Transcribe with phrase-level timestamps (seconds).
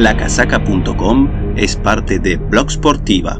[0.00, 3.38] Lacasaca.com es parte de Blog Sportiva.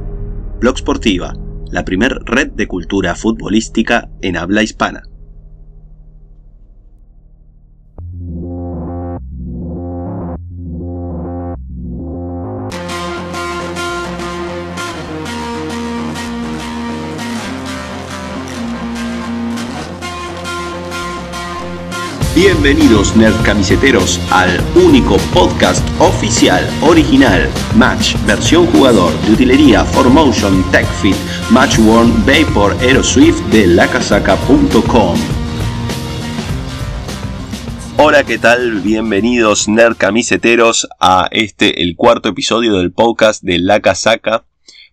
[0.61, 1.33] Blog Sportiva,
[1.71, 5.03] la primer red de cultura futbolística en habla hispana.
[22.62, 31.16] Bienvenidos nerd camiseteros al único podcast oficial, original, Match, versión jugador de utilería, Formotion, TechFit,
[31.50, 35.19] Matchworn, Vapor, Aeroswift de lacasaca.com.
[37.96, 38.83] Hola, ¿qué tal?
[38.83, 44.45] Bienvenidos nerd camiseteros a este, el cuarto episodio del podcast de La Casaca.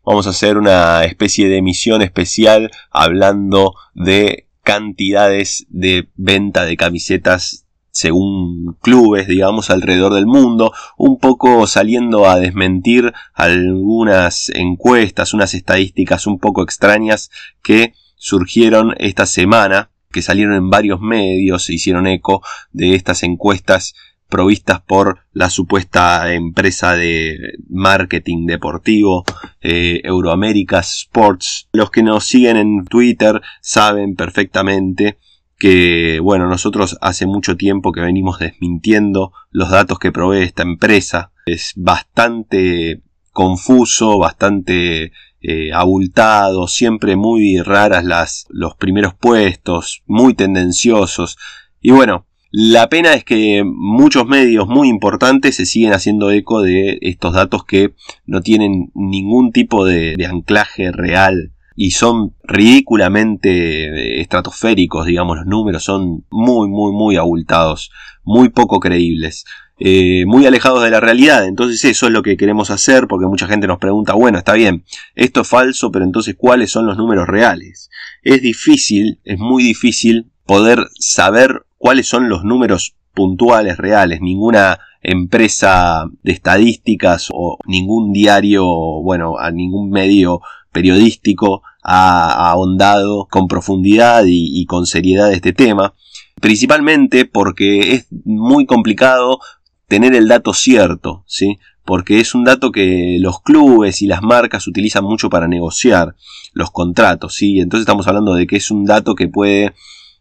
[0.05, 7.65] Vamos a hacer una especie de emisión especial hablando de cantidades de venta de camisetas
[7.89, 16.27] según clubes, digamos, alrededor del mundo, un poco saliendo a desmentir algunas encuestas, unas estadísticas
[16.27, 17.31] un poco extrañas
[17.63, 23.95] que surgieron esta semana, que salieron en varios medios, se hicieron eco de estas encuestas
[24.29, 27.37] provistas por la supuesta empresa de
[27.69, 29.23] marketing deportivo
[29.61, 31.69] eh, Euroamerica Sports.
[31.71, 35.17] Los que nos siguen en Twitter saben perfectamente
[35.57, 41.31] que, bueno, nosotros hace mucho tiempo que venimos desmintiendo los datos que provee esta empresa.
[41.45, 45.11] Es bastante confuso, bastante
[45.41, 51.37] eh, abultado, siempre muy raras las, los primeros puestos, muy tendenciosos.
[51.81, 56.97] Y bueno, la pena es que muchos medios muy importantes se siguen haciendo eco de
[57.01, 57.93] estos datos que
[58.25, 66.25] no tienen ningún tipo de, anclaje real y son ridículamente estratosféricos, digamos, los números son
[66.31, 67.91] muy, muy, muy abultados,
[68.23, 69.45] muy poco creíbles.
[69.79, 71.45] Eh, muy alejados de la realidad.
[71.45, 74.83] Entonces eso es lo que queremos hacer porque mucha gente nos pregunta, bueno, está bien,
[75.13, 77.91] esto es falso, pero entonces ¿cuáles son los números reales?
[78.23, 84.21] Es difícil, es muy difícil poder saber cuáles son los números puntuales, reales.
[84.21, 94.25] Ninguna empresa de estadísticas o ningún diario, bueno, ningún medio periodístico ha ahondado con profundidad
[94.25, 95.93] y, y con seriedad este tema.
[96.39, 99.39] Principalmente porque es muy complicado
[99.87, 101.57] tener el dato cierto, ¿sí?
[101.83, 106.15] Porque es un dato que los clubes y las marcas utilizan mucho para negociar
[106.53, 107.59] los contratos, ¿sí?
[107.59, 109.73] Entonces estamos hablando de que es un dato que puede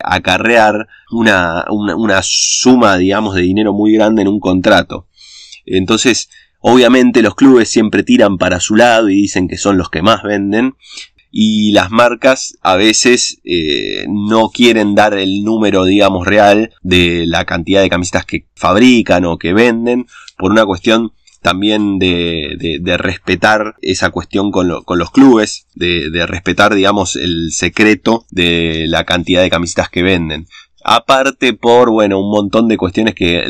[0.02, 5.06] acarrear una, una, suma, digamos, de dinero muy grande en un contrato.
[5.64, 6.28] Entonces,
[6.60, 10.22] obviamente los clubes siempre tiran para su lado y dicen que son los que más
[10.22, 10.74] venden.
[11.30, 17.44] Y las marcas a veces eh, no quieren dar el número, digamos, real de la
[17.44, 20.06] cantidad de camisetas que fabrican o que venden
[20.38, 21.12] por una cuestión
[21.46, 29.04] también de, respetar esa cuestión con, los clubes, de, respetar, digamos, el secreto de la
[29.04, 30.48] cantidad de camisetas que venden.
[30.82, 33.44] Aparte por, bueno, un montón de cuestiones que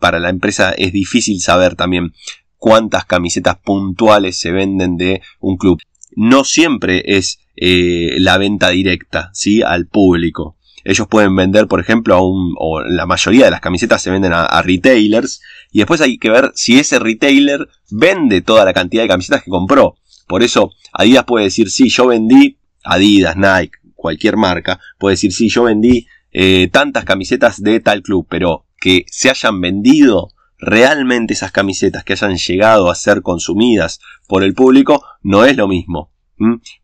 [0.00, 2.14] para la empresa es difícil saber también
[2.56, 5.78] cuántas camisetas puntuales se venden de un club.
[6.16, 9.60] No siempre es eh, la venta directa, ¿sí?
[9.60, 10.56] Al público.
[10.84, 14.32] Ellos pueden vender, por ejemplo, a un, o la mayoría de las camisetas se venden
[14.34, 15.40] a, retailers,
[15.72, 19.50] y después hay que ver si ese retailer vende toda la cantidad de camisetas que
[19.50, 19.96] compró.
[20.28, 25.48] Por eso, Adidas puede decir, sí, yo vendí, Adidas, Nike, cualquier marca, puede decir, sí,
[25.48, 30.28] yo vendí eh, tantas camisetas de tal club, pero que se hayan vendido
[30.58, 35.68] realmente esas camisetas, que hayan llegado a ser consumidas por el público, no es lo
[35.68, 36.12] mismo.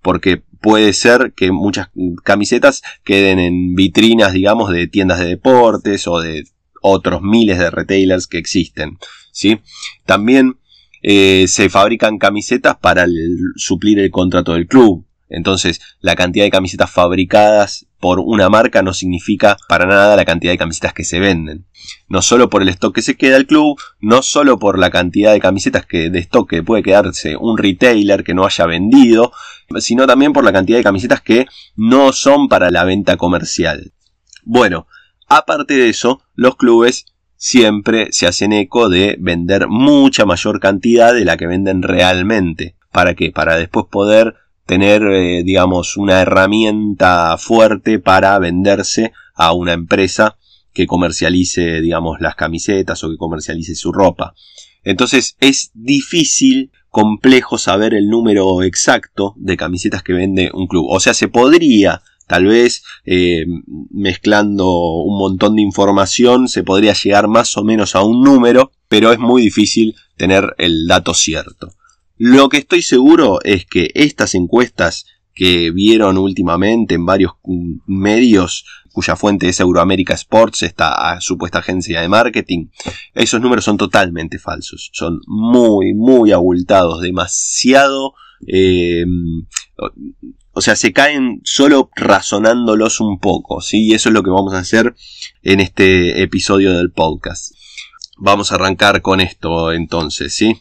[0.03, 1.91] Porque puede ser que muchas
[2.25, 6.45] camisetas queden en vitrinas, digamos, de tiendas de deportes o de
[6.83, 8.99] otros miles de retailers que existen.
[9.33, 9.61] ¿sí?
[10.05, 10.59] También
[11.03, 13.07] eh, se fabrican camisetas para
[13.57, 15.07] suplir el contrato del club.
[15.31, 20.53] Entonces, la cantidad de camisetas fabricadas por una marca no significa para nada la cantidad
[20.53, 21.67] de camisetas que se venden.
[22.09, 25.33] No solo por el stock que se queda el club, no solo por la cantidad
[25.33, 29.33] de camisetas que de stock que puede quedarse un retailer que no haya vendido,
[29.79, 33.93] sino también por la cantidad de camisetas que no son para la venta comercial.
[34.45, 34.87] Bueno,
[35.29, 41.25] aparte de eso, los clubes siempre se hacen eco de vender mucha mayor cantidad de
[41.25, 42.77] la que venden realmente.
[42.93, 43.31] ¿Para qué?
[43.31, 44.35] Para después poder
[44.67, 50.37] tener, eh, digamos, una herramienta fuerte para venderse a una empresa
[50.75, 54.35] que comercialice, digamos, las camisetas o que comercialice su ropa.
[54.85, 60.87] Entonces es difícil, complejo saber el número exacto de camisetas que vende un club.
[60.89, 63.45] O sea, se podría, tal vez, eh,
[63.91, 69.11] mezclando un montón de información, se podría llegar más o menos a un número, pero
[69.11, 71.75] es muy difícil tener el dato cierto.
[72.17, 77.33] Lo que estoy seguro es que estas encuestas que vieron últimamente en varios
[77.87, 82.67] medios cuya fuente es Euroamerica Sports, esta supuesta agencia de marketing,
[83.15, 88.15] esos números son totalmente falsos, son muy, muy abultados, demasiado...
[88.47, 89.05] Eh,
[90.59, 93.87] o sea, se caen solo razonándolos un poco, ¿sí?
[93.87, 94.97] Y eso es lo que vamos a hacer
[95.45, 97.55] en este episodio del podcast.
[98.17, 100.61] Vamos a arrancar con esto entonces, ¿sí?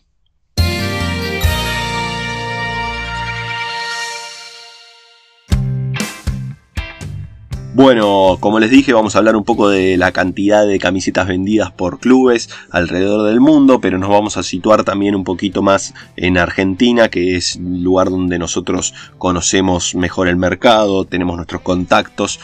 [7.77, 11.71] Bueno, como les dije, vamos a hablar un poco de la cantidad de camisetas vendidas
[11.71, 16.39] por clubes alrededor del mundo, pero nos vamos a situar también un poquito más en
[16.39, 22.39] Argentina, que es el lugar donde nosotros conocemos mejor el mercado, tenemos nuestros contactos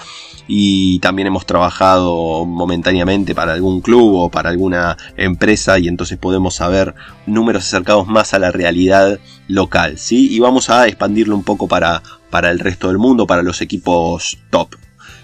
[0.47, 6.53] y también hemos trabajado momentáneamente para algún club o para alguna empresa y entonces podemos
[6.53, 6.93] saber
[7.25, 10.31] números acercados más a la realidad local, ¿sí?
[10.31, 14.37] Y vamos a expandirlo un poco para, para el resto del mundo, para los equipos
[14.51, 14.75] top.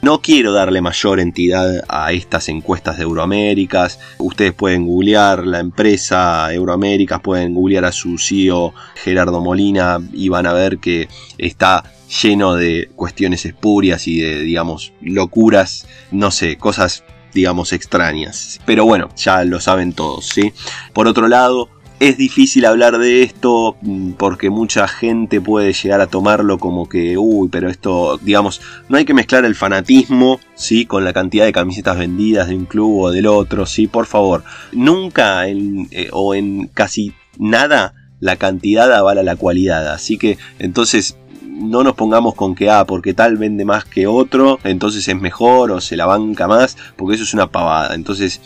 [0.02, 4.00] No quiero darle mayor entidad a estas encuestas de Euroaméricas.
[4.18, 10.46] Ustedes pueden googlear la empresa Euroaméricas, pueden googlear a su CEO Gerardo Molina y van
[10.46, 11.84] a ver que está
[12.24, 17.04] lleno de cuestiones espurias y de, digamos, locuras, no sé, cosas,
[17.34, 18.62] digamos, extrañas.
[18.66, 20.54] Pero bueno, ya lo saben todos, ¿sí?
[20.94, 21.70] Por otro lado,
[22.00, 27.18] es difícil hablar de esto mm, porque mucha gente puede llegar a tomarlo como que,
[27.18, 30.86] uy, pero esto, digamos, no hay que mezclar el fanatismo, ¿sí?
[30.86, 33.88] Con la cantidad de camisetas vendidas de un club o del otro, ¿sí?
[33.88, 40.38] Por favor, nunca eh, o en casi nada la cantidad avala la cualidad, así que
[40.60, 45.20] entonces no nos pongamos con que, ah, porque tal vende más que otro, entonces es
[45.20, 48.42] mejor o se la banca más, porque eso es una pavada, entonces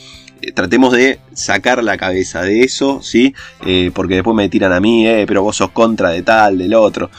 [0.52, 3.34] tratemos de sacar la cabeza de eso, ¿sí?
[3.66, 6.74] Eh, porque después me tiran a mí, eh, pero vos sos contra de tal, del
[6.74, 7.10] otro.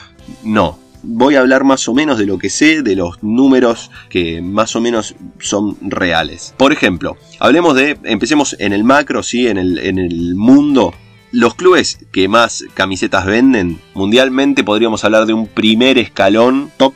[0.43, 4.41] No, voy a hablar más o menos de lo que sé, de los números que
[4.41, 6.55] más o menos son reales.
[6.57, 9.47] Por ejemplo, hablemos de, empecemos en el macro, ¿sí?
[9.47, 10.95] En el, en el mundo.
[11.31, 16.95] Los clubes que más camisetas venden mundialmente podríamos hablar de un primer escalón top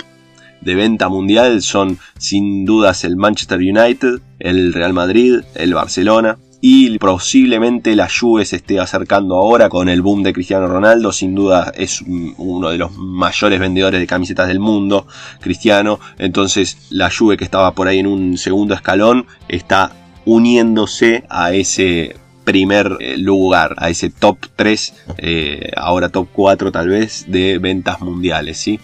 [0.60, 6.98] de venta mundial son sin dudas el Manchester United, el Real Madrid, el Barcelona y
[6.98, 11.72] posiblemente la Juve se esté acercando ahora con el boom de Cristiano Ronaldo, sin duda
[11.76, 15.06] es uno de los mayores vendedores de camisetas del mundo,
[15.40, 19.92] Cristiano, entonces la Juve que estaba por ahí en un segundo escalón está
[20.24, 26.88] uniéndose a ese primer eh, lugar, a ese top 3, eh, ahora top 4 tal
[26.88, 28.58] vez, de ventas mundiales.
[28.58, 28.80] ¿sí?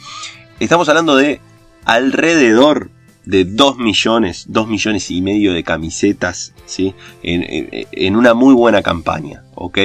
[0.60, 1.40] Estamos hablando de
[1.84, 2.90] alrededor
[3.24, 6.94] de 2 millones, 2 millones y medio de camisetas, ¿sí?
[7.22, 9.78] En, una muy buena campaña, ¿ok?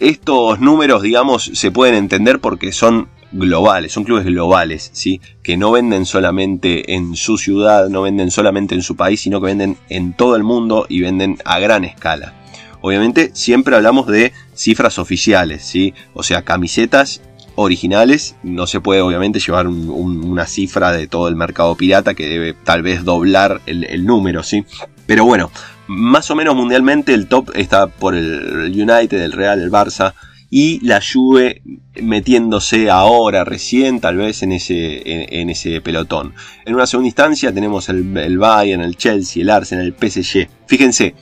[0.00, 5.20] Estos números, digamos, se pueden entender porque son globales, son clubes globales, ¿sí?
[5.42, 9.46] Que no venden solamente en su ciudad, no venden solamente en su país, sino que
[9.46, 12.34] venden en todo el mundo y venden a gran escala.
[12.80, 15.94] Obviamente siempre hablamos de cifras oficiales, ¿sí?
[16.12, 17.22] O sea, camisetas
[17.56, 18.36] originales.
[18.42, 22.82] No se puede obviamente llevar una cifra de todo el mercado pirata que debe tal
[22.82, 24.64] vez doblar el, número, ¿sí?
[25.06, 25.50] Pero bueno,
[25.86, 30.14] más o menos mundialmente el top está por el United, el Real, el Barça
[30.50, 31.62] y la Juve
[32.00, 36.32] metiéndose ahora recién tal vez en ese, en, ese pelotón.
[36.64, 40.48] En una segunda instancia tenemos el, el Bayern, el Chelsea, el Arsenal, el PSG.
[40.66, 41.14] Fíjense,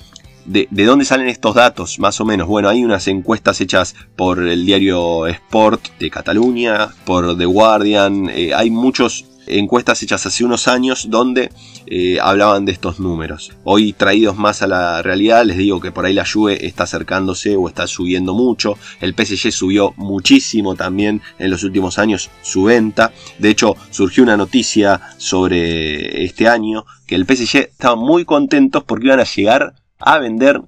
[0.44, 2.49] de, dónde salen estos datos, más o menos.
[2.49, 8.52] Bueno, hay unas encuestas hechas por el diario Sport de Cataluña, por The Guardian, eh,
[8.54, 11.50] hay muchas encuestas hechas hace unos años donde
[11.87, 13.52] eh, hablaban de estos números.
[13.64, 17.56] Hoy traídos más a la realidad, les digo que por ahí la Juve está acercándose
[17.56, 18.78] o está subiendo mucho.
[19.00, 23.12] El PSG subió muchísimo también en los últimos años su venta.
[23.38, 29.06] De hecho, surgió una noticia sobre este año que el PSG estaba muy contentos porque
[29.06, 30.61] iban a llegar a vender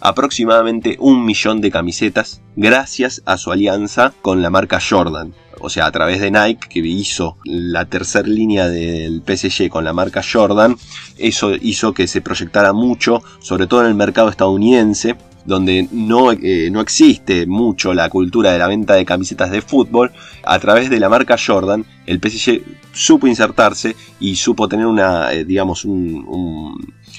[0.00, 5.34] aproximadamente un millón de camisetas gracias a su alianza con la marca Jordan.
[5.60, 9.94] O sea, a través de Nike, que hizo la tercera línea del PSG con la
[9.94, 10.76] marca Jordan,
[11.16, 16.68] eso hizo que se proyectara mucho, sobre todo en el mercado estadounidense, donde no, eh,
[16.70, 20.12] no, existe mucho la cultura de la venta de camisetas de fútbol,
[20.44, 25.44] a través de la marca Jordan, el PSG supo insertarse y supo tener una, eh,
[25.44, 25.84] digamos,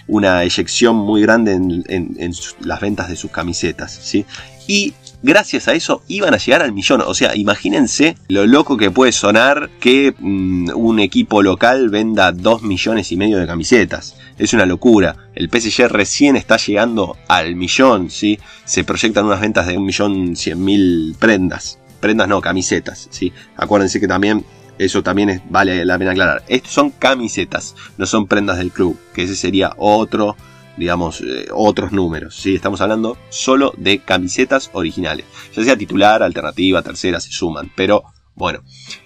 [0.08, 3.92] una eyección muy grande en, las ventas de sus camisetas.
[3.92, 4.26] ¿sí?
[4.68, 4.94] y
[5.26, 7.02] gracias a eso iban a llegar al millón.
[7.02, 12.62] O sea, imagínense lo loco que puede sonar que mm, un equipo local venda 2
[12.62, 14.16] millones y medio de camisetas.
[14.38, 15.16] Es una locura.
[15.34, 18.40] El PSG recién está llegando al millón, ¿sí?
[18.64, 21.80] Se proyectan unas ventas de un millón cien mil prendas.
[22.00, 23.34] Prendas no, camisetas, ¿sí?
[23.58, 24.46] Acuérdense que también
[24.78, 26.44] eso también vale la pena aclarar.
[26.48, 30.36] Estos son camisetas, no son prendas del club, que ese sería otro
[30.78, 32.36] digamos, eh, otros números.
[32.36, 32.56] ¿sí?
[32.56, 35.26] Estamos hablando solo de camisetas originales.
[35.56, 37.72] Ya sea titular, alternativa, tercera, se suman.
[37.76, 38.04] Pero
[38.36, 38.60] bueno,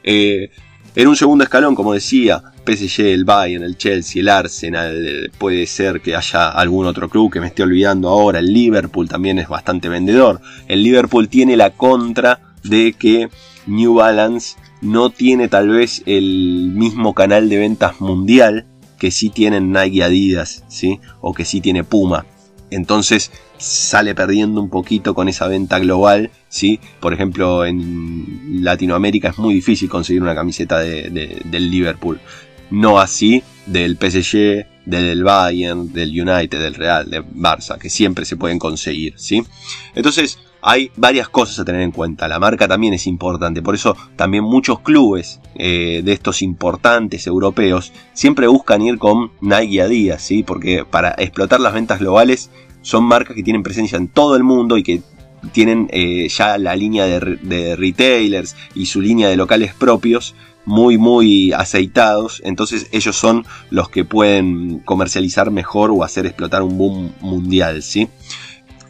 [0.04, 0.50] eh,
[0.96, 6.02] en un segundo escalón, como decía, PSG, el Bayern, el Chelsea, el Arsenal, puede ser
[6.02, 8.40] que haya algún otro club que me esté olvidando ahora.
[8.40, 10.42] El Liverpool también es bastante vendedor.
[10.68, 13.30] El Liverpool tiene la contra de que
[13.68, 18.66] New Balance no tiene tal vez el mismo canal de ventas mundial
[19.00, 21.00] que sí tienen Nike Adidas, ¿sí?
[21.22, 22.26] O que sí tiene Puma.
[22.70, 26.80] Entonces sale perdiendo un poquito con esa venta global, ¿sí?
[27.00, 32.20] Por ejemplo, en Latinoamérica es muy difícil conseguir una camiseta del Liverpool.
[32.70, 38.38] No así del PSG, del Bayern, del United, del Real, de Barça, que siempre se
[38.38, 39.44] pueden conseguir, ¿sí?
[39.96, 42.28] Entonces, hay varias cosas a tener en cuenta.
[42.28, 43.62] La marca también es importante.
[43.62, 49.74] Por eso también muchos clubes eh, de estos importantes europeos siempre buscan ir con Nike
[49.74, 50.44] y Adidas, ¿sí?
[50.44, 52.50] Porque para explotar las ventas globales
[52.82, 55.02] son marcas que tienen presencia en todo el mundo y que
[55.52, 60.36] tienen eh, ya la línea de, retailers y su línea de locales propios
[60.66, 66.78] muy muy aceitados entonces ellos son los que pueden comercializar mejor o hacer explotar un
[66.78, 68.10] boom mundial ¿sí?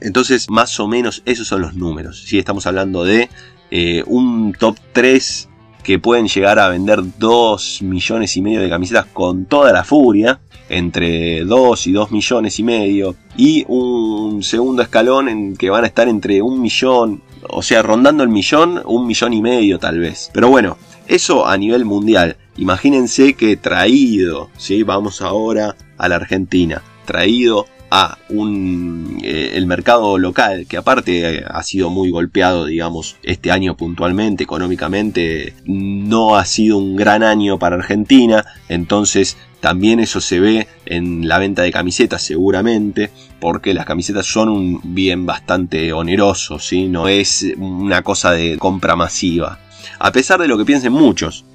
[0.01, 2.24] Entonces, más o menos esos son los números.
[2.25, 3.29] Si estamos hablando de
[3.72, 5.50] eh, un top 3
[5.84, 10.39] que pueden llegar a vender 2 millones y medio de camisetas con toda la furia,
[10.70, 15.88] entre 2 y 2 millones y medio, y un segundo escalón en que van a
[15.88, 20.29] estar entre un millón, o sea, rondando el millón, un millón y medio tal vez.
[20.34, 20.77] Pero bueno,
[21.08, 22.38] eso a nivel mundial.
[22.58, 24.84] Imagínense que traído, ¿sí?
[24.84, 31.43] vamos ahora a la Argentina, traído a un, eh, el mercado local, que aparte eh,
[31.48, 37.58] ha sido muy golpeado, digamos, este año puntualmente, económicamente, no ha sido un gran año
[37.58, 43.86] para Argentina, entonces también eso se ve en la venta de camisetas seguramente, porque las
[43.86, 46.88] camisetas son un bien bastante oneroso, ¿sí?
[46.88, 49.60] no es una cosa de compra masiva.
[49.98, 51.46] A pesar de lo que piensen muchos,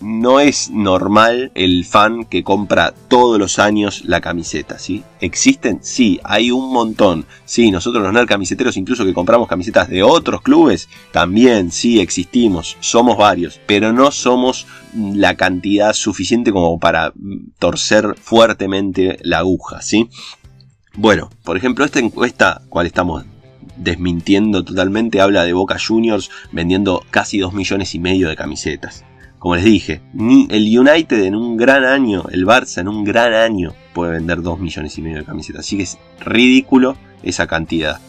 [0.00, 5.02] no es normal el fan que compra todos los años la camiseta, ¿sí?
[5.20, 5.80] ¿Existen?
[5.82, 7.26] Sí, hay un montón.
[7.44, 13.16] Sí, nosotros los camiseteros, incluso que compramos camisetas de otros clubes, también sí existimos, somos
[13.16, 17.12] varios, pero no somos la cantidad suficiente como para
[17.58, 20.08] torcer fuertemente la aguja, ¿sí?
[20.94, 23.24] Bueno, por ejemplo, esta encuesta, cual estamos
[23.76, 29.04] desmintiendo totalmente, habla de Boca Juniors vendiendo casi 2 millones y medio de camisetas.
[29.40, 33.32] Como les dije, ni el United en un gran año, el Barça en un gran
[33.32, 35.60] año puede vender 2 millones y medio de camisetas.
[35.60, 38.00] Así que es ridículo esa cantidad.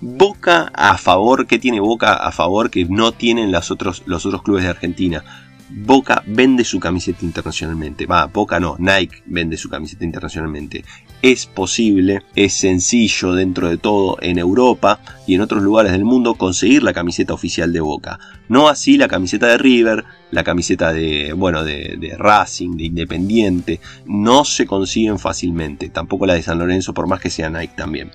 [0.00, 4.42] Boca a favor, ¿qué tiene Boca a favor que no tienen los otros, los otros
[4.42, 5.49] clubes de Argentina?
[5.72, 8.06] Boca vende su camiseta internacionalmente.
[8.06, 10.84] Va, Boca no, Nike vende su camiseta internacionalmente.
[11.22, 16.34] Es posible, es sencillo dentro de todo en Europa y en otros lugares del mundo
[16.34, 18.18] conseguir la camiseta oficial de Boca.
[18.48, 23.80] No así la camiseta de River, la camiseta de, bueno, de, Racing, de Independiente.
[24.06, 25.88] No se consiguen fácilmente.
[25.88, 28.10] Tampoco la de San Lorenzo, por más que sea Nike también.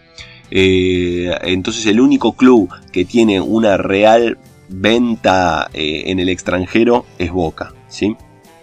[0.52, 4.38] Eh, entonces el único club que tiene una real
[4.70, 8.16] venta eh, en el extranjero es Boca, ¿sí?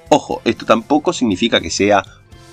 [0.09, 2.05] Ojo, esto tampoco significa que sea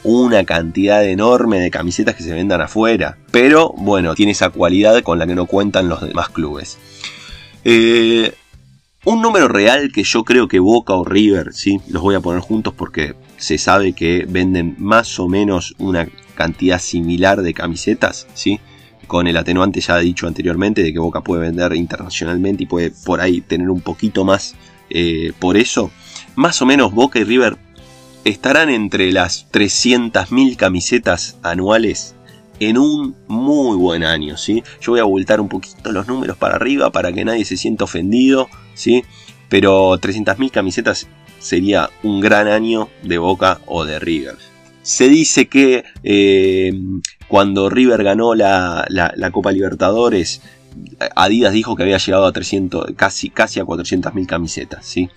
[0.04, 5.20] una cantidad enorme de camisetas que se vendan afuera, pero bueno, tiene esa cualidad con
[5.20, 6.78] la que no cuentan los demás clubes.
[7.66, 8.34] Eh,
[9.06, 11.80] un número real que yo creo que Boca o River, ¿sí?
[11.90, 16.80] los voy a poner juntos porque se sabe que venden más o menos una cantidad
[16.80, 18.60] similar de camisetas, ¿sí?
[19.10, 23.22] Con el atenuante ya dicho anteriormente de que Boca puede vender internacionalmente y puede por
[23.22, 24.56] ahí tener un poquito más
[24.92, 25.90] eh, por eso,
[26.36, 27.58] más o menos Boca y River
[28.24, 32.14] estarán entre las 300.000 camisetas anuales
[32.60, 34.64] en un muy buen año, ¿sí?
[34.80, 37.86] Yo voy a voltar un poquito los números para arriba para que nadie se sienta
[37.86, 39.04] ofendido, ¿sí?
[39.50, 41.08] Pero 300.000 camisetas
[41.40, 44.36] sería un gran año de Boca o de River.
[44.90, 46.74] Se dice que eh,
[47.28, 48.88] cuando River ganó la,
[49.32, 50.42] Copa Libertadores,
[51.16, 55.08] Adidas dijo que había llegado a 300, casi, casi a 400.000 camisetas, ¿sí?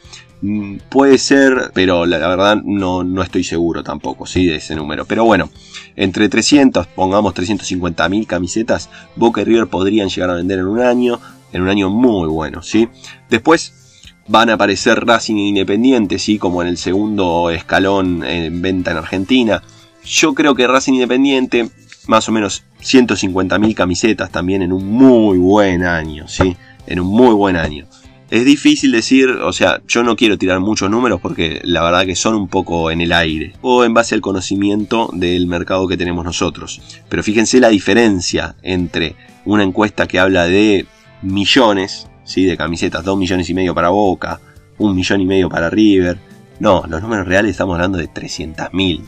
[0.42, 4.44] Mm, puede ser, pero la, verdad no, no, estoy seguro tampoco, ¿sí?
[4.44, 5.06] De ese número.
[5.06, 5.48] Pero bueno,
[5.96, 11.18] entre 300, pongamos 350.000 camisetas, Boca y River podrían llegar a vender en un año.
[11.50, 12.90] en un año muy bueno, ¿sí?
[13.30, 13.81] Después
[14.28, 16.38] van a aparecer Racing Independiente, ¿sí?
[16.38, 19.62] Como en el segundo escalón en venta en Argentina.
[20.04, 21.70] Yo creo que Racing Independiente,
[22.06, 26.56] más o menos 150.000 camisetas también en un muy buen año, ¿sí?
[26.86, 27.86] En un muy buen año.
[28.32, 32.16] Es difícil decir, o sea, yo no quiero tirar muchos números porque la verdad que
[32.16, 36.24] son un poco en el aire o en base al conocimiento del mercado que tenemos
[36.24, 36.80] nosotros.
[37.10, 40.86] Pero fíjense la diferencia entre una encuesta que habla de
[41.20, 42.44] millones, ¿sí?
[42.44, 44.40] de camisetas, 2 millones y medio para Boca,
[44.78, 46.18] un millón y medio para River.
[46.60, 49.02] No, los números reales estamos hablando de 300.000,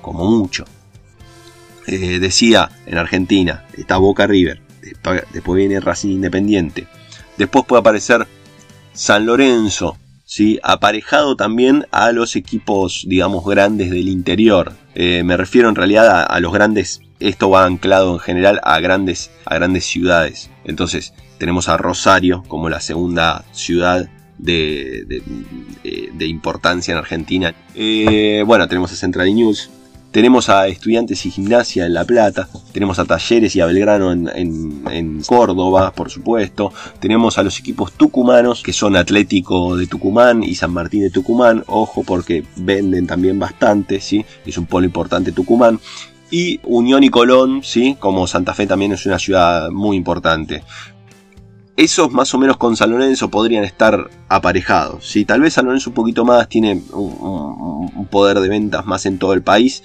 [0.00, 0.64] como mucho.
[1.86, 4.62] Eh, decía en Argentina, está Boca River,
[5.32, 6.86] después viene Racing Independiente,
[7.36, 8.28] después puede aparecer
[8.92, 10.60] San Lorenzo, ¿sí?
[10.62, 14.72] aparejado también a los equipos, digamos, grandes del interior.
[14.94, 19.30] Eh, me refiero en realidad a, los grandes, esto va anclado en general a grandes,
[19.44, 20.50] a grandes ciudades.
[20.64, 24.08] Entonces, tenemos a Rosario como la segunda ciudad
[24.38, 25.20] de,
[26.20, 27.52] importancia en Argentina.
[27.74, 29.68] Eh, bueno, tenemos a Central News,
[30.12, 35.22] tenemos a Estudiantes y Gimnasia en La Plata, tenemos a Talleres y a Belgrano en,
[35.26, 40.72] Córdoba, por supuesto, tenemos a los equipos tucumanos, que son Atlético de Tucumán y San
[40.72, 44.24] Martín de Tucumán, ojo porque venden también bastante, ¿sí?
[44.46, 45.80] es un polo importante Tucumán,
[46.30, 47.96] y Unión y Colón, ¿sí?
[47.98, 50.62] como Santa Fe también es una ciudad muy importante
[51.76, 55.06] esos más o menos con San Lorenzo podrían estar aparejados.
[55.06, 55.24] ¿sí?
[55.24, 59.32] Tal vez San Lorenzo un poquito más tiene un, poder de ventas más en todo
[59.32, 59.82] el país,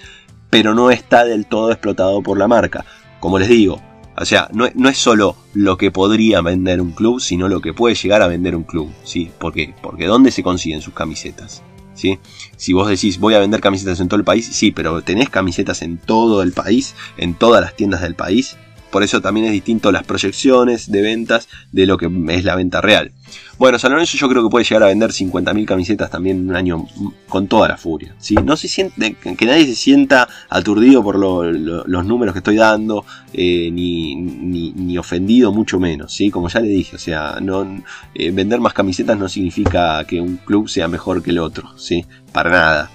[0.50, 2.84] pero no está del todo explotado por la marca.
[3.20, 3.80] Como les digo,
[4.16, 7.94] o sea, no, es solo lo que podría vender un club, sino lo que puede
[7.94, 8.90] llegar a vender un club.
[9.02, 9.30] ¿sí?
[9.38, 9.74] ¿Por qué?
[9.80, 11.62] Porque ¿dónde se consiguen sus camisetas?
[11.94, 12.18] ¿Sí?
[12.56, 15.82] Si vos decís voy a vender camisetas en todo el país, sí, pero tenés camisetas
[15.82, 18.56] en todo el país, en todas las tiendas del país,
[18.90, 22.80] por eso también es distinto las proyecciones de ventas de lo que es la venta
[22.80, 23.12] real.
[23.58, 26.56] Bueno, San Lorenzo yo creo que puede llegar a vender 50.000 camisetas también en un
[26.56, 26.86] año
[27.28, 28.14] con toda la furia.
[28.18, 28.36] ¿sí?
[28.36, 33.68] No se siente, que nadie se sienta aturdido por los números que estoy dando, eh,
[33.72, 36.12] ni, ofendido, mucho menos.
[36.12, 36.30] ¿sí?
[36.30, 37.82] Como ya le dije, o sea, no,
[38.14, 41.76] eh, vender más camisetas no significa que un club sea mejor que el otro.
[41.76, 42.06] ¿sí?
[42.32, 42.90] Para nada.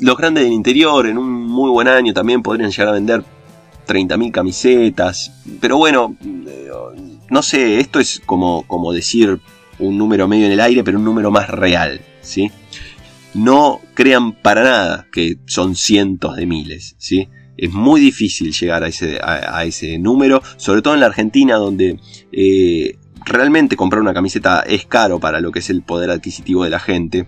[0.00, 3.24] Los grandes del interior en un muy buen año también podrían llegar a vender
[3.88, 5.32] 30.000 camisetas.
[5.60, 6.68] Pero bueno, eh,
[7.30, 9.40] no sé, esto es como, como decir
[9.78, 12.50] un número medio en el aire, pero un número más real, ¿sí?
[13.34, 17.28] No crean para nada que son cientos de miles, ¿sí?
[17.56, 21.98] Es muy difícil llegar a ese, a, ese número, sobre todo en la Argentina, donde
[22.30, 26.70] eh, realmente comprar una camiseta es caro para lo que es el poder adquisitivo de
[26.70, 27.26] la gente.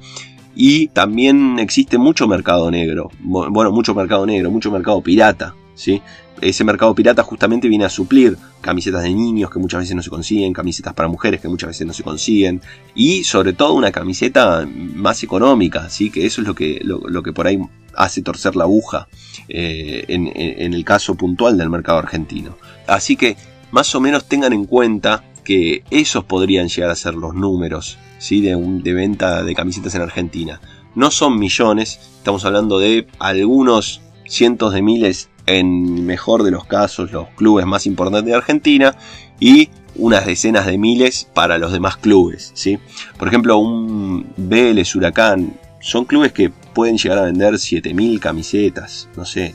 [0.54, 6.00] Y también existe mucho mercado negro, bueno, mucho mercado negro, mucho mercado pirata, ¿sí?
[6.40, 10.10] Ese mercado pirata justamente viene a suplir camisetas de niños que muchas veces no se
[10.10, 12.60] consiguen, camisetas para mujeres que muchas veces no se consiguen
[12.94, 16.10] y sobre todo una camiseta más económica, ¿sí?
[16.10, 17.58] que eso es lo que, lo, que por ahí
[17.94, 19.08] hace torcer la aguja
[19.48, 22.56] eh, en, el caso puntual del mercado argentino.
[22.86, 23.36] Así que
[23.70, 28.40] más o menos tengan en cuenta que esos podrían llegar a ser los números ¿sí?
[28.40, 30.60] de, de venta de camisetas en Argentina.
[30.94, 37.12] No son millones, estamos hablando de algunos cientos de miles en mejor de los casos
[37.12, 38.96] los clubes más importantes de Argentina
[39.38, 42.52] y unas decenas de miles para los demás clubes.
[42.54, 42.78] ¿sí?
[43.18, 49.24] Por ejemplo, un Vélez, Huracán, son clubes que pueden llegar a vender 7.000 camisetas, no
[49.24, 49.54] sé,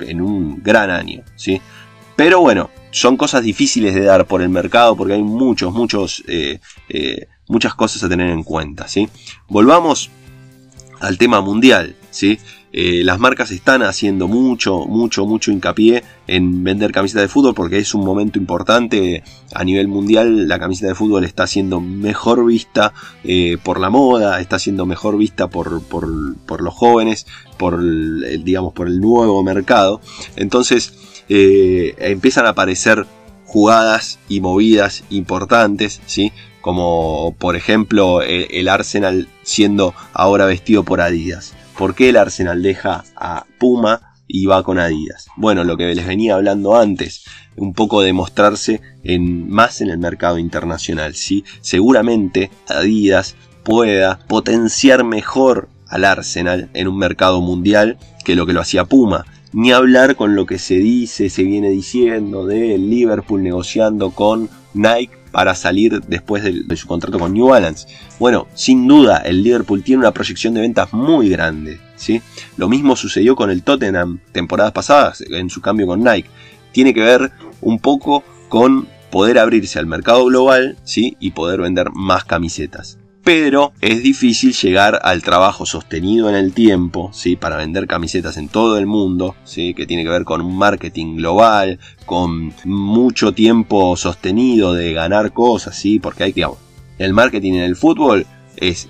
[0.00, 1.22] en un gran año.
[1.36, 1.60] ¿sí?
[2.16, 6.60] Pero bueno, son cosas difíciles de dar por el mercado porque hay muchos, muchos, eh,
[6.88, 8.88] eh, muchas cosas a tener en cuenta.
[8.88, 9.08] ¿sí?
[9.48, 10.10] Volvamos
[11.00, 11.96] al tema mundial.
[12.10, 12.38] ¿sí?
[12.76, 17.78] Eh, las marcas están haciendo mucho, mucho, mucho hincapié en vender camisetas de fútbol porque
[17.78, 19.22] es un momento importante
[19.54, 20.48] a nivel mundial.
[20.48, 25.16] La camiseta de fútbol está siendo mejor vista eh, por la moda, está siendo mejor
[25.16, 30.00] vista por, los jóvenes, por el, digamos, por el nuevo mercado.
[30.34, 30.94] Entonces
[31.28, 33.06] eh, empiezan a aparecer
[33.46, 36.32] jugadas y movidas importantes, ¿sí?
[36.60, 41.54] como por ejemplo el Arsenal siendo ahora vestido por Adidas.
[41.76, 45.26] ¿Por qué el Arsenal deja a Puma y va con Adidas?
[45.36, 47.24] Bueno, lo que les venía hablando antes,
[47.56, 51.14] un poco de mostrarse en, más en el mercado internacional.
[51.14, 51.44] ¿sí?
[51.60, 53.34] Seguramente Adidas
[53.64, 59.26] pueda potenciar mejor al Arsenal en un mercado mundial que lo que lo hacía Puma.
[59.52, 65.23] Ni hablar con lo que se dice, se viene diciendo de Liverpool negociando con Nike
[65.34, 67.88] para salir después de, su contrato con New Balance.
[68.20, 71.80] Bueno, sin duda el Liverpool tiene una proyección de ventas muy grande.
[71.96, 72.22] ¿sí?
[72.56, 76.30] Lo mismo sucedió con el Tottenham temporadas pasadas en su cambio con Nike.
[76.70, 81.16] Tiene que ver un poco con poder abrirse al mercado global, ¿sí?
[81.18, 87.10] Y poder vender más camisetas pero es difícil llegar al trabajo sostenido en el tiempo,
[87.14, 87.36] ¿sí?
[87.36, 89.72] para vender camisetas en todo el mundo, ¿sí?
[89.72, 95.74] que tiene que ver con un marketing global, con mucho tiempo sostenido de ganar cosas,
[95.74, 95.98] ¿sí?
[95.98, 96.46] porque hay que,
[96.98, 98.26] el marketing en el fútbol
[98.58, 98.88] es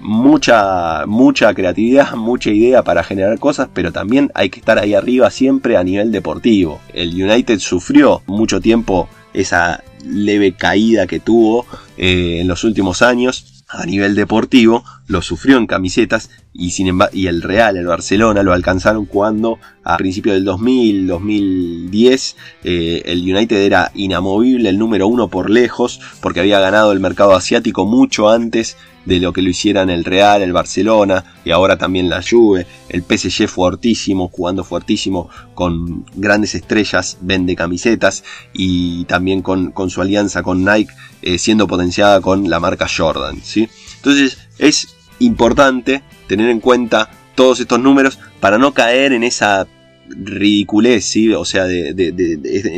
[0.00, 5.30] mucha, mucha creatividad, mucha idea para generar cosas, pero también hay que estar ahí arriba
[5.30, 6.80] siempre a nivel deportivo.
[6.94, 11.66] El United sufrió mucho tiempo esa leve caída que tuvo
[11.98, 17.26] eh, en los últimos años a nivel deportivo, lo sufrió en camisetas y, sin y
[17.26, 23.56] el Real, el Barcelona, lo alcanzaron cuando a principios del 2000, 2010, eh, el United
[23.56, 28.76] era inamovible, el número uno por lejos, porque había ganado el mercado asiático mucho antes
[29.04, 33.02] de lo que lo hicieran el Real, el Barcelona y ahora también la Juve, el
[33.02, 40.42] PSG fuertísimo, jugando fuertísimo con grandes estrellas, vende camisetas y también con, con su alianza
[40.42, 43.68] con Nike eh, siendo potenciada con la marca Jordan, ¿sí?
[43.96, 49.66] Entonces es importante tener en cuenta todos estos números para no caer en esa
[50.08, 51.32] ridiculez, ¿sí?
[51.32, 52.12] o sea, de,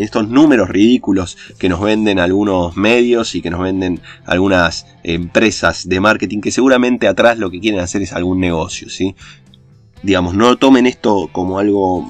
[0.01, 6.01] estos números ridículos que nos venden algunos medios y que nos venden algunas empresas de
[6.01, 9.15] marketing que seguramente atrás lo que quieren hacer es algún negocio, ¿sí?
[10.03, 12.07] Digamos, no tomen esto como algo,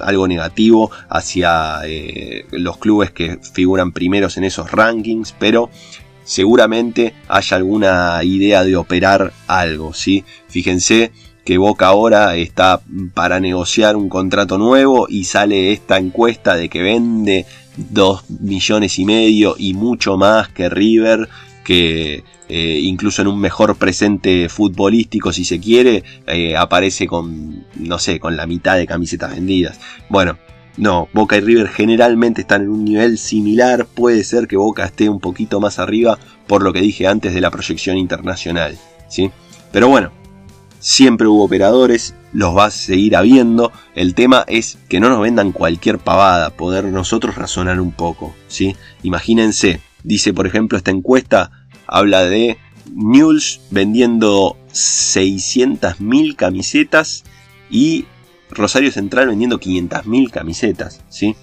[0.00, 5.70] algo negativo hacia eh, los clubes que figuran primeros en esos rankings, pero
[6.24, 10.24] seguramente haya alguna idea de operar algo, ¿sí?
[10.48, 11.12] Fíjense
[11.44, 12.80] que Boca ahora está
[13.12, 19.04] para negociar un contrato nuevo y sale esta encuesta de que vende 2 millones y
[19.04, 21.28] medio y mucho más que River,
[21.64, 27.98] que eh, incluso en un mejor presente futbolístico si se quiere, eh, aparece con, no
[27.98, 29.78] sé, con la mitad de camisetas vendidas.
[30.08, 30.38] Bueno,
[30.76, 35.08] no, Boca y River generalmente están en un nivel similar, puede ser que Boca esté
[35.08, 38.76] un poquito más arriba por lo que dije antes de la proyección internacional,
[39.08, 39.30] ¿sí?
[39.70, 40.10] Pero bueno,
[40.80, 43.72] siempre hubo operadores, los va a seguir habiendo.
[43.94, 48.76] El tema es que no nos vendan cualquier pavada, poder nosotros razonar un poco, ¿sí?
[49.02, 51.50] Imagínense, dice por ejemplo esta encuesta,
[51.86, 52.58] habla de
[52.92, 57.24] News vendiendo 600.000 camisetas
[57.70, 58.06] y
[58.54, 61.36] Rosario Central vendiendo 500.000 camisetas, ¿sí?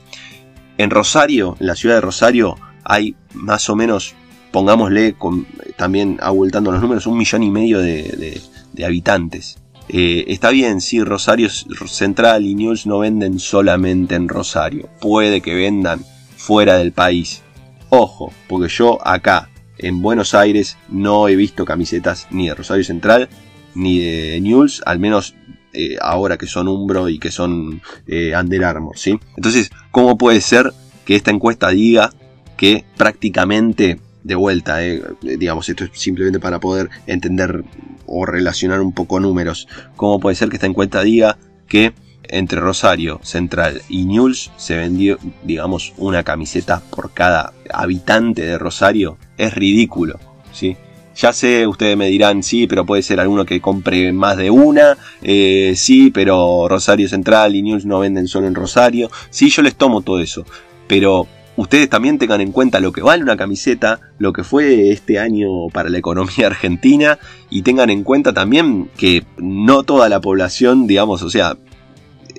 [0.78, 4.16] En Rosario, en la ciudad de Rosario, hay más o menos,
[4.52, 5.46] pongámosle, con,
[5.76, 8.42] también abultando los números, un millón y medio de
[8.84, 9.58] habitantes.
[9.94, 15.54] Eh, está bien, sí, Rosario Central y News no venden solamente en Rosario, puede que
[15.54, 16.06] vendan
[16.38, 17.42] fuera del país.
[17.90, 23.28] Ojo, porque yo acá, en Buenos Aires, no he visto camisetas ni de Rosario Central
[23.76, 25.36] ni de News, al menos
[25.74, 29.20] eh, ahora que son Umbro y que son eh, Under Armour, ¿sí?
[29.36, 30.74] Entonces, ¿cómo puede ser
[31.06, 32.12] que esta encuesta diga
[32.58, 37.64] que prácticamente de vuelta, eh, digamos, esto es simplemente para poder entender
[38.06, 39.68] o relacionar un poco números.
[39.96, 45.18] ¿Cómo puede ser que esta encuesta diga que entre Rosario, Central y News se vendió,
[45.44, 49.18] digamos, una camiseta por cada habitante de Rosario?
[49.38, 50.20] Es ridículo,
[50.54, 50.78] ¿sí?
[51.16, 54.98] Ya sé, ustedes me dirán, sí, pero puede ser alguno que compre más de una,
[55.22, 59.12] eh, sí, pero Rosario Central y News no venden solo en Rosario.
[59.30, 60.46] Sí, yo les tomo todo eso,
[60.88, 65.20] pero ustedes también tengan en cuenta lo que vale una camiseta, lo que fue este
[65.20, 67.20] año para la economía argentina
[67.50, 71.58] y tengan en cuenta también que no toda la población, digamos, o sea,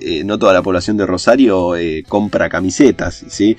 [0.05, 3.55] eh, no toda la población de Rosario eh, compra camisetas, ¿sí?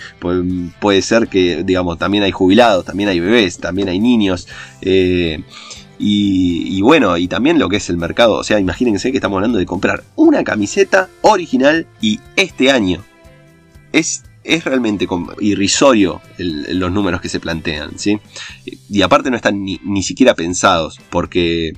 [0.78, 4.46] puede ser que, digamos, también hay jubilados, también hay bebés, también hay niños.
[4.82, 5.42] Eh,
[5.98, 8.34] y, bueno, y también lo que es el mercado.
[8.34, 13.02] O sea, imagínense que estamos hablando de comprar una camiseta original y este año.
[13.92, 15.08] Es es realmente
[15.40, 18.20] irrisorio los números que se plantean, ¿sí?
[18.90, 21.72] Y aparte no están ni, siquiera pensados, porque,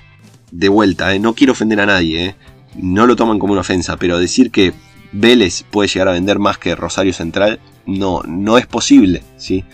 [0.51, 2.35] de vuelta, no quiero ofender a nadie, ¿eh?
[2.79, 4.73] No lo toman como una ofensa, pero decir que
[5.13, 9.65] Vélez puede llegar a vender más que Rosario Central, no, no es posible, ¿sí?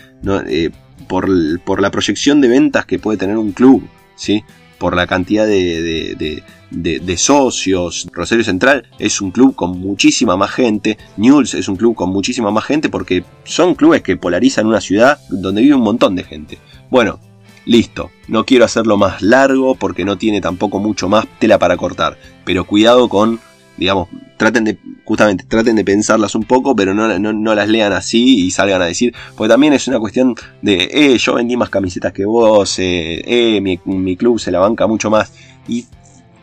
[0.47, 0.69] Eh,
[1.07, 1.27] por,
[1.61, 4.43] por, la proyección de ventas que puede tener un club, ¿sí?
[4.83, 8.05] por la cantidad de, de, socios.
[8.11, 10.97] Rosario Central es un club con muchísima más gente.
[11.15, 15.19] Newell's es un club con muchísima más gente porque son clubes que polarizan una ciudad
[15.29, 16.57] donde vive un montón de gente.
[16.89, 17.21] Bueno,
[17.65, 18.11] listo.
[18.27, 22.17] No quiero hacerlo más largo porque no tiene tampoco mucho más tela para cortar.
[22.45, 23.39] Pero cuidado con
[23.77, 28.45] digamos, traten de, justamente, traten de pensarlas un poco, pero no, no, las lean así
[28.45, 32.13] y salgan a decir, porque también es una cuestión de, eh, yo vendí más camisetas
[32.13, 35.33] que vos, eh, eh mi, club se la banca mucho más,
[35.67, 35.85] y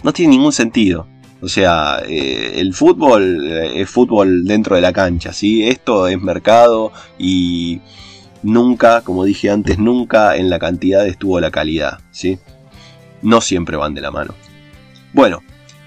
[0.02, 1.06] no tiene ningún sentido.
[1.42, 5.66] O sea, eh, el fútbol es fútbol dentro de la cancha, ¿sí?
[5.66, 7.80] Esto es mercado y
[8.42, 12.38] nunca, como dije antes, nunca en la cantidad estuvo la calidad, ¿sí?
[13.22, 14.34] No siempre van de la mano.
[15.12, 15.42] Bueno,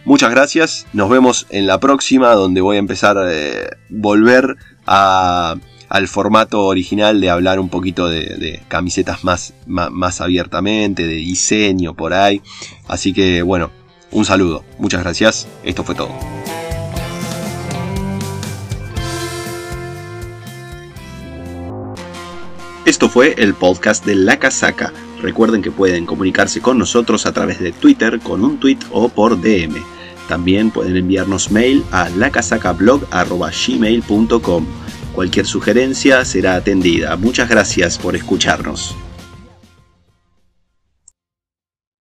[0.06, 6.08] muchas gracias, nos vemos en la próxima donde voy a empezar a eh, volver al
[6.08, 12.42] formato original de hablar un poquito de, camisetas más, más abiertamente, de diseño por ahí.
[12.88, 13.72] Así que bueno,
[14.12, 16.12] un saludo, muchas gracias, esto fue todo.
[22.94, 24.94] Esto fue el podcast de La Casaca.
[25.20, 29.42] Recuerden que pueden comunicarse con nosotros a través de Twitter con un tweet o por
[29.42, 29.84] DM.
[30.28, 34.66] También pueden enviarnos mail a lacasacablog.gmail.com.
[35.16, 37.16] Cualquier sugerencia será atendida.
[37.16, 38.96] Muchas gracias por escucharnos.